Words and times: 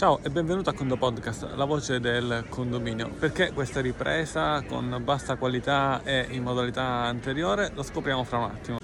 Ciao 0.00 0.18
e 0.22 0.30
benvenuto 0.30 0.70
a 0.70 0.72
Condo 0.72 0.96
Podcast, 0.96 1.56
la 1.56 1.66
voce 1.66 2.00
del 2.00 2.46
condominio. 2.48 3.10
Perché 3.10 3.52
questa 3.52 3.82
ripresa 3.82 4.62
con 4.62 4.98
bassa 5.04 5.36
qualità 5.36 6.00
e 6.02 6.26
in 6.30 6.42
modalità 6.42 6.82
anteriore 6.82 7.70
lo 7.74 7.82
scopriamo 7.82 8.24
fra 8.24 8.38
un 8.38 8.44
attimo. 8.44 8.78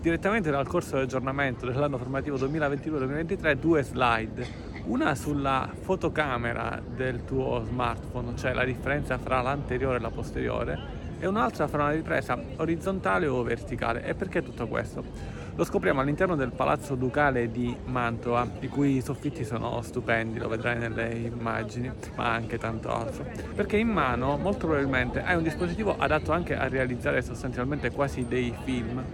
Direttamente 0.00 0.52
dal 0.52 0.68
corso 0.68 0.94
di 0.94 1.02
aggiornamento 1.02 1.66
dell'anno 1.66 1.98
formativo 1.98 2.36
2022-2023 2.36 3.54
due 3.54 3.82
slide. 3.82 4.46
Una 4.84 5.16
sulla 5.16 5.68
fotocamera 5.80 6.80
del 6.86 7.24
tuo 7.24 7.64
smartphone, 7.64 8.36
cioè 8.36 8.52
la 8.52 8.64
differenza 8.64 9.18
fra 9.18 9.40
l'anteriore 9.40 9.96
e 9.96 10.00
la 10.00 10.10
posteriore, 10.10 10.78
e 11.18 11.26
un'altra 11.26 11.66
fra 11.66 11.82
una 11.82 11.92
ripresa 11.94 12.40
orizzontale 12.58 13.26
o 13.26 13.42
verticale. 13.42 14.04
E 14.04 14.14
perché 14.14 14.40
tutto 14.40 14.68
questo? 14.68 15.39
Lo 15.60 15.66
scopriamo 15.66 16.00
all'interno 16.00 16.36
del 16.36 16.52
Palazzo 16.52 16.94
Ducale 16.94 17.50
di 17.50 17.76
Mantova, 17.84 18.48
i 18.60 18.68
cui 18.68 19.02
soffitti 19.02 19.44
sono 19.44 19.82
stupendi, 19.82 20.38
lo 20.38 20.48
vedrai 20.48 20.78
nelle 20.78 21.10
immagini, 21.10 21.92
ma 22.16 22.32
anche 22.32 22.56
tanto 22.56 22.88
altro. 22.88 23.26
Perché 23.54 23.76
in 23.76 23.88
mano 23.88 24.38
molto 24.38 24.66
probabilmente 24.66 25.22
hai 25.22 25.36
un 25.36 25.42
dispositivo 25.42 25.96
adatto 25.98 26.32
anche 26.32 26.56
a 26.56 26.66
realizzare 26.66 27.20
sostanzialmente 27.20 27.90
quasi 27.90 28.24
dei 28.26 28.54
film, 28.64 29.04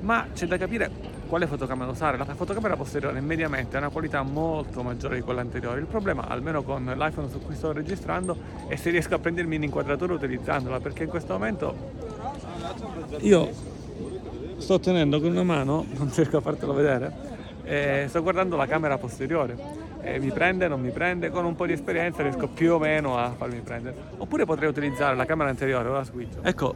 ma 0.00 0.26
c'è 0.34 0.46
da 0.46 0.58
capire 0.58 0.90
quale 1.26 1.46
fotocamera 1.46 1.90
usare. 1.90 2.18
La 2.18 2.26
fotocamera 2.26 2.76
posteriore 2.76 3.18
mediamente 3.22 3.76
ha 3.76 3.78
una 3.78 3.88
qualità 3.88 4.20
molto 4.20 4.82
maggiore 4.82 5.14
di 5.14 5.22
quella 5.22 5.40
anteriore. 5.40 5.80
Il 5.80 5.86
problema, 5.86 6.28
almeno 6.28 6.62
con 6.62 6.84
l'iPhone 6.84 7.30
su 7.30 7.40
cui 7.40 7.54
sto 7.54 7.72
registrando, 7.72 8.36
è 8.68 8.76
se 8.76 8.90
riesco 8.90 9.14
a 9.14 9.18
prendermi 9.18 9.56
un'inquadratura 9.56 10.12
utilizzandola, 10.12 10.80
perché 10.80 11.04
in 11.04 11.08
questo 11.08 11.32
momento 11.32 11.74
io 13.20 13.72
sto 14.64 14.80
tenendo 14.80 15.20
con 15.20 15.30
una 15.30 15.42
mano, 15.42 15.84
non 15.96 16.10
riesco 16.14 16.38
a 16.38 16.40
fartelo 16.40 16.72
vedere, 16.72 18.08
sto 18.08 18.22
guardando 18.22 18.56
la 18.56 18.66
camera 18.66 18.96
posteriore. 18.98 19.82
E 20.00 20.18
mi 20.18 20.30
prende, 20.30 20.68
non 20.68 20.80
mi 20.80 20.90
prende, 20.90 21.30
con 21.30 21.44
un 21.44 21.54
po' 21.54 21.66
di 21.66 21.72
esperienza 21.72 22.22
riesco 22.22 22.48
più 22.48 22.74
o 22.74 22.78
meno 22.78 23.16
a 23.16 23.30
farmi 23.30 23.60
prendere. 23.60 23.94
Oppure 24.18 24.44
potrei 24.44 24.68
utilizzare 24.68 25.16
la 25.16 25.24
camera 25.24 25.48
anteriore, 25.48 25.88
ora 25.88 26.02
switch. 26.02 26.36
Ecco, 26.42 26.74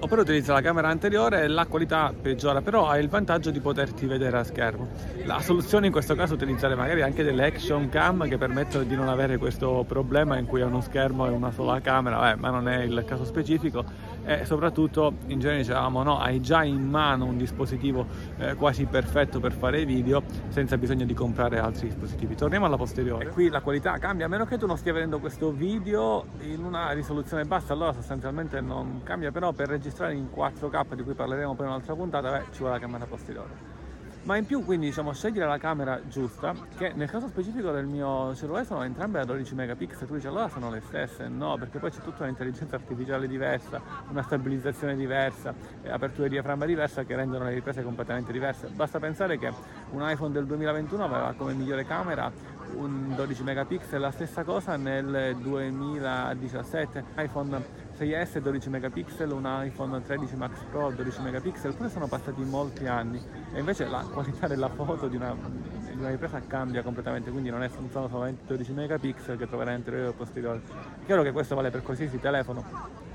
oppure 0.00 0.22
utilizza 0.22 0.54
la 0.54 0.62
camera 0.62 0.88
anteriore 0.88 1.42
e 1.42 1.48
la 1.48 1.66
qualità 1.66 2.12
peggiora, 2.18 2.62
però 2.62 2.88
hai 2.88 3.02
il 3.02 3.08
vantaggio 3.08 3.50
di 3.50 3.60
poterti 3.60 4.06
vedere 4.06 4.38
a 4.38 4.44
schermo. 4.44 4.88
La 5.24 5.40
soluzione 5.40 5.86
in 5.86 5.92
questo 5.92 6.14
caso 6.14 6.32
è 6.32 6.36
utilizzare 6.36 6.74
magari 6.74 7.02
anche 7.02 7.22
delle 7.22 7.44
action 7.44 7.88
cam 7.90 8.26
che 8.26 8.38
permettono 8.38 8.84
di 8.84 8.94
non 8.94 9.08
avere 9.08 9.36
questo 9.36 9.84
problema 9.86 10.38
in 10.38 10.46
cui 10.46 10.62
hai 10.62 10.68
uno 10.68 10.80
schermo 10.80 11.26
e 11.26 11.28
una 11.28 11.50
sola 11.50 11.80
camera, 11.80 12.32
eh, 12.32 12.36
ma 12.36 12.48
non 12.48 12.66
è 12.66 12.82
il 12.82 13.04
caso 13.06 13.24
specifico 13.24 13.84
e 14.24 14.44
soprattutto 14.44 15.14
in 15.26 15.38
genere 15.38 15.60
dicevamo 15.60 16.02
no, 16.02 16.18
hai 16.18 16.40
già 16.40 16.62
in 16.62 16.88
mano 16.88 17.26
un 17.26 17.36
dispositivo 17.36 18.06
eh, 18.38 18.54
quasi 18.54 18.84
perfetto 18.86 19.40
per 19.40 19.52
fare 19.52 19.84
video 19.84 20.22
senza 20.48 20.76
bisogno 20.78 21.04
di 21.04 21.14
comprare 21.14 21.58
altri 21.58 21.88
dispositivi. 21.88 22.34
Torniamo 22.34 22.66
alla 22.66 22.76
posteriore. 22.76 23.28
Qui 23.28 23.48
la 23.48 23.60
qualità 23.60 23.98
cambia, 23.98 24.26
a 24.26 24.28
meno 24.28 24.46
che 24.46 24.56
tu 24.56 24.66
non 24.66 24.78
stia 24.78 24.92
vedendo 24.92 25.18
questo 25.20 25.50
video 25.52 26.24
in 26.40 26.64
una 26.64 26.92
risoluzione 26.92 27.44
bassa, 27.44 27.74
allora 27.74 27.92
sostanzialmente 27.92 28.60
non 28.60 29.02
cambia, 29.04 29.30
però 29.30 29.52
per 29.52 29.68
registrare 29.68 29.88
in 30.10 30.28
4K 30.34 30.94
di 30.94 31.02
cui 31.02 31.14
parleremo 31.14 31.54
poi 31.54 31.66
in 31.66 31.72
un'altra 31.72 31.94
puntata, 31.94 32.30
beh, 32.30 32.44
ci 32.52 32.58
vuole 32.58 32.74
la 32.74 32.80
camera 32.80 33.04
posteriore. 33.06 33.78
Ma 34.22 34.36
in 34.36 34.44
più 34.44 34.62
quindi 34.62 34.86
diciamo 34.86 35.14
scegliere 35.14 35.46
la 35.46 35.56
camera 35.56 35.98
giusta 36.06 36.54
che 36.76 36.92
nel 36.94 37.08
caso 37.08 37.26
specifico 37.26 37.70
del 37.70 37.86
mio 37.86 38.34
cellulare 38.34 38.66
sono 38.66 38.82
entrambe 38.82 39.18
a 39.18 39.24
12 39.24 39.54
megapixel 39.54 40.06
tu 40.06 40.14
dici 40.14 40.26
allora 40.26 40.46
sono 40.50 40.68
le 40.68 40.82
stesse 40.82 41.26
no 41.28 41.56
perché 41.56 41.78
poi 41.78 41.90
c'è 41.90 42.00
tutta 42.00 42.24
un'intelligenza 42.24 42.76
artificiale 42.76 43.26
diversa 43.26 43.80
una 44.10 44.22
stabilizzazione 44.22 44.94
diversa 44.94 45.54
aperture 45.88 46.28
di 46.28 46.34
diaframma 46.34 46.66
diversa 46.66 47.04
che 47.04 47.16
rendono 47.16 47.44
le 47.44 47.54
riprese 47.54 47.82
completamente 47.82 48.30
diverse. 48.30 48.68
Basta 48.68 48.98
pensare 48.98 49.38
che 49.38 49.50
un 49.92 50.02
iPhone 50.06 50.32
del 50.32 50.44
2021 50.44 51.02
aveva 51.02 51.32
come 51.34 51.54
migliore 51.54 51.86
camera 51.86 52.30
un 52.74 53.14
12 53.16 53.42
megapixel 53.42 54.00
la 54.00 54.10
stessa 54.10 54.44
cosa 54.44 54.76
nel 54.76 55.34
2017 55.38 57.04
iPhone 57.16 57.88
6S 58.00 58.38
12 58.38 58.70
megapixel, 58.70 59.30
un 59.30 59.46
iPhone 59.62 60.02
13 60.02 60.34
Max 60.36 60.56
Pro 60.70 60.90
12 60.90 61.20
megapixel, 61.20 61.72
eppure 61.72 61.90
sono 61.90 62.06
passati 62.06 62.42
molti 62.42 62.86
anni 62.86 63.22
e 63.52 63.58
invece 63.58 63.86
la 63.88 64.02
qualità 64.10 64.46
della 64.46 64.70
foto 64.70 65.06
di 65.06 65.16
una, 65.16 65.36
di 65.36 65.98
una 65.98 66.08
ripresa 66.08 66.40
cambia 66.46 66.82
completamente, 66.82 67.30
quindi 67.30 67.50
non, 67.50 67.62
è, 67.62 67.68
sono 67.68 68.08
solamente 68.08 68.44
12 68.46 68.72
megapixel 68.72 69.36
che 69.36 69.46
troverai 69.46 69.74
anteriore 69.74 70.06
o 70.06 70.12
posteriore. 70.12 70.62
Chiaro 71.04 71.22
che 71.22 71.32
questo 71.32 71.54
vale 71.54 71.68
per 71.68 71.82
qualsiasi 71.82 72.18
telefono, 72.18 72.64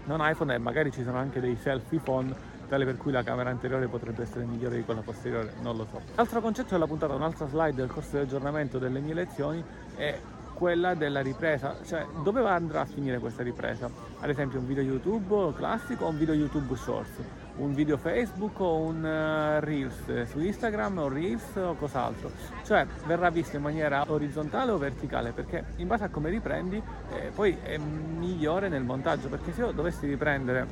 non 0.04 0.20
iPhone 0.22 0.54
e 0.54 0.60
magari 0.60 0.92
ci 0.92 1.02
sono 1.04 1.18
anche 1.18 1.40
dei 1.40 1.56
selfie 1.56 2.00
phone 2.00 2.54
tale 2.68 2.86
per 2.86 2.98
cui 2.98 3.12
la 3.12 3.24
camera 3.24 3.50
anteriore 3.50 3.88
potrebbe 3.88 4.22
essere 4.22 4.46
migliore 4.46 4.76
di 4.76 4.84
quella 4.84 5.02
posteriore, 5.02 5.54
non 5.62 5.78
lo 5.78 5.88
so. 5.90 6.00
L'altro 6.14 6.42
concetto 6.42 6.70
della 6.74 6.86
puntata, 6.86 7.16
un'altra 7.16 7.48
slide 7.48 7.74
del 7.76 7.90
corso 7.90 8.18
di 8.18 8.22
aggiornamento 8.22 8.78
delle 8.78 9.00
mie 9.00 9.16
lezioni 9.16 9.64
è 9.96 10.16
quella 10.56 10.94
della 10.96 11.22
ripresa, 11.22 11.76
cioè 11.86 12.06
dove 12.24 12.42
andrà 12.48 12.82
a 12.82 12.86
finire 12.86 13.20
questa 13.20 13.44
ripresa? 13.44 13.90
Ad 14.20 14.30
esempio 14.30 14.60
un 14.60 14.66
video 14.66 14.82
YouTube 14.82 15.54
classico 15.56 16.06
o 16.06 16.10
un 16.10 16.18
video 16.18 16.34
YouTube 16.34 16.76
Shorts, 16.76 17.20
un 17.58 17.74
video 17.74 17.98
Facebook 17.98 18.58
o 18.60 18.78
un 18.78 19.04
uh, 19.04 19.60
Reels? 19.60 20.24
Su 20.30 20.40
Instagram 20.40 20.98
o 20.98 21.10
Reels 21.10 21.56
o 21.58 21.76
cos'altro, 21.76 22.32
cioè 22.64 22.88
verrà 23.06 23.30
visto 23.30 23.58
in 23.58 23.62
maniera 23.62 24.06
orizzontale 24.08 24.72
o 24.72 24.78
verticale? 24.78 25.32
Perché 25.32 25.66
in 25.76 25.88
base 25.88 26.06
a 26.06 26.10
come 26.10 26.30
riprendi 26.30 26.82
eh, 27.12 27.32
poi 27.36 27.58
è 27.62 27.78
migliore 27.78 28.70
nel 28.70 28.84
montaggio. 28.84 29.28
Perché 29.28 29.52
se 29.52 29.60
io 29.60 29.72
dovessi 29.72 30.08
riprendere, 30.08 30.66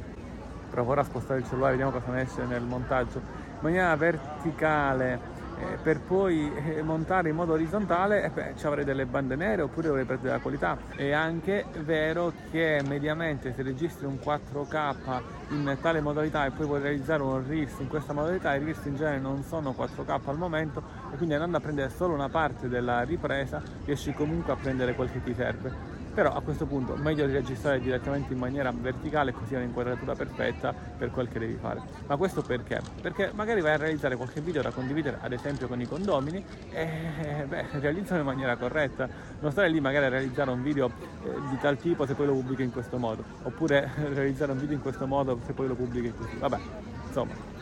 provo 0.69 0.91
ora 0.91 1.01
a 1.01 1.03
spostare 1.03 1.41
il 1.41 1.45
cellulare, 1.45 1.73
vediamo 1.73 1.91
cosa 1.91 2.11
ne 2.11 2.21
esce 2.21 2.45
nel 2.45 2.63
montaggio, 2.63 3.17
in 3.19 3.59
maniera 3.59 3.93
verticale 3.97 5.32
eh, 5.59 5.77
per 5.81 5.99
poi 5.99 6.51
eh, 6.53 6.81
montare 6.81 7.29
in 7.29 7.35
modo 7.35 7.53
orizzontale 7.53 8.23
eh, 8.23 8.29
beh, 8.29 8.53
ci 8.57 8.65
avrei 8.65 8.83
delle 8.83 9.05
bande 9.05 9.35
nere 9.35 9.61
oppure 9.61 9.87
dovrei 9.87 10.05
perdere 10.05 10.35
la 10.35 10.39
qualità. 10.39 10.77
È 10.95 11.11
anche 11.11 11.65
vero 11.83 12.33
che 12.51 12.81
mediamente 12.87 13.53
se 13.53 13.61
registri 13.63 14.05
un 14.05 14.19
4K 14.23 15.21
in 15.49 15.77
tale 15.81 16.01
modalità 16.01 16.45
e 16.45 16.51
poi 16.51 16.65
vuoi 16.65 16.81
realizzare 16.81 17.21
un 17.21 17.45
Reels 17.47 17.79
in 17.79 17.87
questa 17.87 18.13
modalità, 18.13 18.55
i 18.55 18.63
Reels 18.63 18.85
in 18.85 18.95
genere 18.95 19.19
non 19.19 19.43
sono 19.43 19.75
4K 19.77 20.19
al 20.25 20.37
momento 20.37 20.81
e 21.11 21.17
quindi 21.17 21.33
andando 21.33 21.57
a 21.57 21.59
prendere 21.61 21.89
solo 21.89 22.13
una 22.13 22.29
parte 22.29 22.67
della 22.67 23.03
ripresa 23.03 23.61
riesci 23.85 24.13
comunque 24.13 24.53
a 24.53 24.55
prendere 24.55 24.95
quel 24.95 25.11
che 25.11 25.21
ti 25.23 25.33
serve 25.33 25.92
però 26.13 26.33
a 26.33 26.41
questo 26.41 26.65
punto 26.65 26.95
meglio 26.95 27.25
registrare 27.25 27.79
direttamente 27.79 28.33
in 28.33 28.39
maniera 28.39 28.71
verticale 28.71 29.31
così 29.31 29.55
hai 29.55 29.63
un'inquadratura 29.63 30.13
perfetta 30.13 30.73
per 30.73 31.11
quel 31.11 31.27
che 31.27 31.39
devi 31.39 31.57
fare. 31.59 31.81
Ma 32.07 32.15
questo 32.17 32.41
perché? 32.41 32.81
Perché 33.01 33.31
magari 33.33 33.61
vai 33.61 33.73
a 33.73 33.77
realizzare 33.77 34.15
qualche 34.15 34.41
video 34.41 34.61
da 34.61 34.71
condividere 34.71 35.17
ad 35.21 35.31
esempio 35.31 35.67
con 35.67 35.81
i 35.81 35.87
condomini 35.87 36.43
e 36.69 37.45
beh, 37.47 37.65
realizzalo 37.79 38.19
in 38.19 38.25
maniera 38.25 38.55
corretta, 38.55 39.07
non 39.39 39.51
stare 39.51 39.69
lì 39.69 39.79
magari 39.79 40.05
a 40.05 40.09
realizzare 40.09 40.51
un 40.51 40.61
video 40.61 40.91
eh, 41.23 41.31
di 41.49 41.57
tal 41.59 41.77
tipo 41.77 42.05
se 42.05 42.13
poi 42.13 42.27
lo 42.27 42.33
pubblichi 42.33 42.63
in 42.63 42.71
questo 42.71 42.97
modo, 42.97 43.23
oppure 43.43 43.89
realizzare 44.13 44.51
un 44.51 44.59
video 44.59 44.75
in 44.75 44.81
questo 44.81 45.07
modo 45.07 45.39
se 45.45 45.53
poi 45.53 45.67
lo 45.67 45.75
pubblichi 45.75 46.07
in 46.07 46.15
questo 46.15 46.35
modo. 46.35 46.47
Vabbè, 46.47 46.63
insomma 47.07 47.52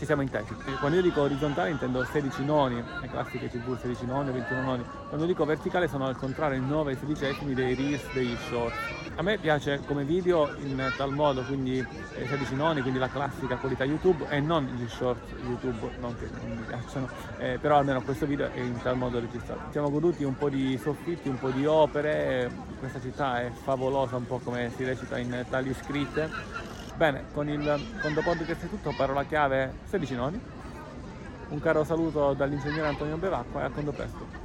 ci 0.00 0.06
siamo 0.06 0.22
intesi. 0.22 0.54
Quando 0.78 0.96
io 0.96 1.02
dico 1.02 1.20
orizzontale 1.20 1.68
intendo 1.68 2.02
16 2.02 2.42
noni, 2.42 2.82
le 3.02 3.08
classiche 3.10 3.50
CV 3.50 3.78
16 3.78 4.06
noni, 4.06 4.32
21 4.32 4.62
noni. 4.62 4.82
Quando 5.08 5.26
dico 5.26 5.44
verticale 5.44 5.88
sono 5.88 6.06
al 6.06 6.16
contrario 6.16 6.58
i 6.58 6.64
9 6.64 6.96
sedicesimi 6.96 7.52
dei 7.52 7.74
reels, 7.74 8.00
dei 8.14 8.34
short. 8.48 8.72
A 9.16 9.22
me 9.22 9.36
piace 9.36 9.82
come 9.86 10.04
video 10.04 10.54
in 10.56 10.82
tal 10.96 11.12
modo, 11.12 11.42
quindi 11.42 11.86
16 12.14 12.54
noni, 12.54 12.80
quindi 12.80 12.98
la 12.98 13.10
classica 13.10 13.56
qualità 13.56 13.84
YouTube 13.84 14.26
e 14.30 14.40
non 14.40 14.64
gli 14.74 14.88
short 14.88 15.20
YouTube, 15.44 15.90
non 16.00 16.16
che 16.18 16.30
non 16.32 16.56
mi 16.56 16.64
piacciono, 16.64 17.06
eh, 17.36 17.58
però 17.60 17.76
almeno 17.76 18.00
questo 18.00 18.24
video 18.24 18.50
è 18.50 18.58
in 18.58 18.80
tal 18.80 18.96
modo 18.96 19.20
registrato. 19.20 19.70
Siamo 19.70 19.90
goduti 19.90 20.24
un 20.24 20.34
po' 20.38 20.48
di 20.48 20.78
soffitti, 20.82 21.28
un 21.28 21.38
po' 21.38 21.50
di 21.50 21.66
opere, 21.66 22.50
questa 22.78 23.02
città 23.02 23.42
è 23.42 23.50
favolosa 23.50 24.16
un 24.16 24.26
po' 24.26 24.38
come 24.38 24.72
si 24.74 24.82
recita 24.82 25.18
in 25.18 25.44
tali 25.50 25.74
scritte 25.74 26.69
Bene, 27.00 27.24
con 27.32 27.48
il 27.48 27.82
Condo 28.02 28.20
Podcast 28.20 28.66
è 28.66 28.68
tutto, 28.68 28.92
parola 28.94 29.24
chiave 29.24 29.72
16 29.84 30.14
noni. 30.16 30.38
Un 31.48 31.58
caro 31.58 31.82
saluto 31.82 32.34
dall'ingegnere 32.34 32.88
Antonio 32.88 33.16
Bevacqua 33.16 33.62
e 33.62 33.64
a 33.64 33.70
Condo 33.70 33.92
Presto. 33.92 34.40